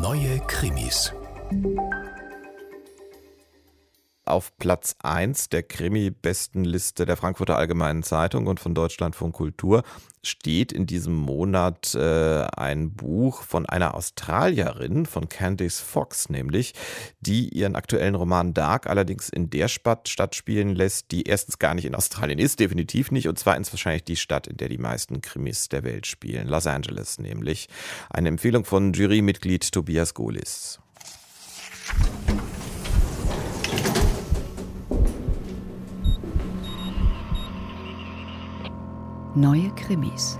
[0.00, 1.12] Neue Krimis.
[4.30, 9.82] Auf Platz 1 der Krimi-Bestenliste der Frankfurter Allgemeinen Zeitung und von Deutschlandfunk Kultur
[10.22, 16.74] steht in diesem Monat äh, ein Buch von einer Australierin, von Candice Fox nämlich,
[17.20, 21.84] die ihren aktuellen Roman Dark allerdings in der Stadt stattspielen lässt, die erstens gar nicht
[21.84, 25.68] in Australien ist, definitiv nicht, und zweitens wahrscheinlich die Stadt, in der die meisten Krimis
[25.68, 27.68] der Welt spielen, Los Angeles nämlich.
[28.10, 30.78] Eine Empfehlung von Jurymitglied Tobias Golis.
[39.36, 40.36] Neue Krimis.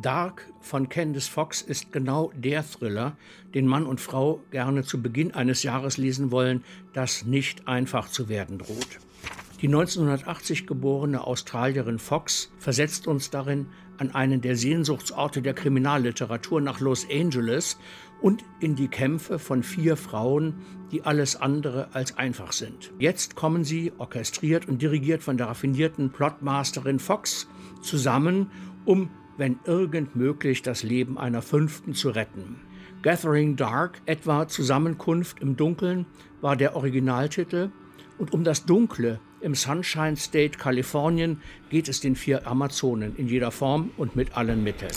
[0.00, 3.16] Dark von Candice Fox ist genau der Thriller,
[3.54, 6.62] den Mann und Frau gerne zu Beginn eines Jahres lesen wollen,
[6.92, 9.00] das nicht einfach zu werden droht.
[9.64, 16.80] Die 1980 geborene Australierin Fox versetzt uns darin an einen der Sehnsuchtsorte der Kriminalliteratur nach
[16.80, 17.78] Los Angeles
[18.20, 20.56] und in die Kämpfe von vier Frauen,
[20.92, 22.92] die alles andere als einfach sind.
[22.98, 27.48] Jetzt kommen sie, orchestriert und dirigiert von der raffinierten Plotmasterin Fox,
[27.80, 28.50] zusammen,
[28.84, 32.60] um, wenn irgend möglich, das Leben einer Fünften zu retten.
[33.00, 36.04] Gathering Dark, etwa Zusammenkunft im Dunkeln,
[36.42, 37.70] war der Originaltitel,
[38.18, 43.50] und um das Dunkle im Sunshine State Kalifornien geht es den vier Amazonen in jeder
[43.50, 44.92] Form und mit allen Mitteln.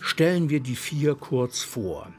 [0.00, 2.12] Stellen wir die vier kurz vor.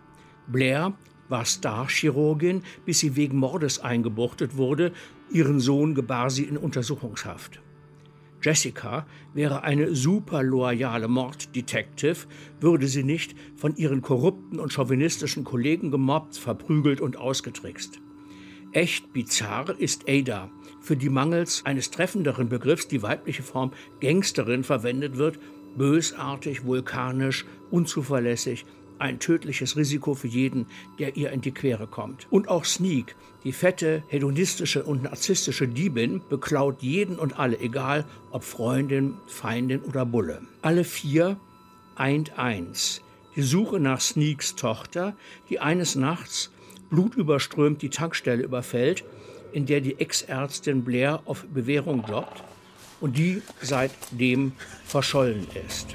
[0.48, 0.94] Blair
[1.28, 4.94] war Starchirurgin, bis sie wegen Mordes eingebuchtet wurde.
[5.32, 7.62] Ihren Sohn gebar sie in Untersuchungshaft.
[8.42, 12.28] Jessica wäre eine super loyale Morddetective,
[12.60, 18.00] würde sie nicht von ihren korrupten und chauvinistischen Kollegen gemobbt, verprügelt und ausgetrickst.
[18.72, 25.18] Echt bizarr ist Ada, für die mangels eines treffenderen Begriffs die weibliche Form Gangsterin verwendet
[25.18, 25.40] wird
[25.78, 28.66] bösartig, vulkanisch, unzuverlässig,
[29.00, 30.68] ein tödliches Risiko für jeden,
[31.00, 32.28] der ihr in die Quere kommt.
[32.30, 38.44] Und auch Sneak, die fette, hedonistische und narzisstische Diebin, beklaut jeden und alle, egal ob
[38.44, 40.42] Freundin, Feindin oder Bulle.
[40.62, 41.38] Alle vier
[41.96, 43.02] eint eins.
[43.36, 45.16] Die Suche nach Sneaks Tochter,
[45.50, 46.52] die eines Nachts
[46.90, 49.04] blutüberströmt die Tankstelle überfällt,
[49.52, 52.44] in der die Ex-Ärztin Blair auf Bewährung jobbt
[53.00, 54.54] und die seitdem
[54.86, 55.88] verschollen ist.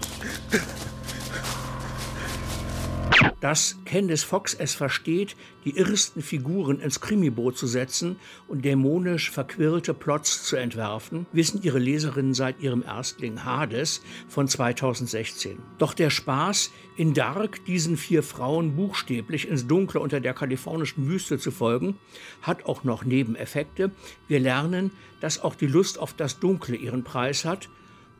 [3.44, 8.16] Dass Candice Fox es versteht, die irrsten Figuren ins Krimiboot zu setzen
[8.48, 15.58] und dämonisch verquirlte Plots zu entwerfen, wissen ihre Leserinnen seit ihrem Erstling Hades von 2016.
[15.76, 21.38] Doch der Spaß, in Dark diesen vier Frauen buchstäblich ins Dunkle unter der kalifornischen Wüste
[21.38, 21.98] zu folgen,
[22.40, 23.90] hat auch noch Nebeneffekte.
[24.26, 24.90] Wir lernen,
[25.20, 27.68] dass auch die Lust auf das Dunkle ihren Preis hat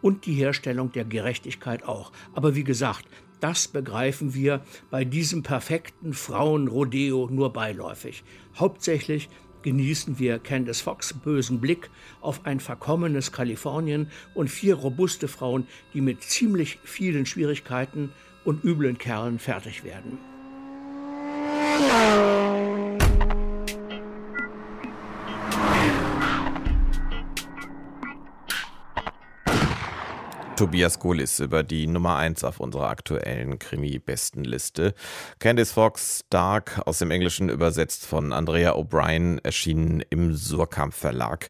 [0.05, 2.13] und die Herstellung der Gerechtigkeit auch.
[2.35, 3.07] Aber wie gesagt,
[3.45, 8.25] das begreifen wir bei diesem perfekten Frauenrodeo nur beiläufig.
[8.57, 9.29] Hauptsächlich
[9.61, 11.91] genießen wir Candace Fox bösen Blick
[12.23, 18.15] auf ein verkommenes Kalifornien und vier robuste Frauen, die mit ziemlich vielen Schwierigkeiten
[18.47, 20.17] und üblen Kerlen fertig werden.
[30.57, 34.95] Tobias Golis über die Nummer 1 auf unserer aktuellen Krimi-Bestenliste.
[35.41, 41.49] Candice Fox Dark aus dem Englischen übersetzt von Andrea O'Brien erschienen im Surkamp Verlag.